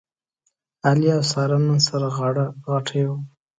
[0.87, 3.11] علي او ساره نن سره غاړه غټۍ و.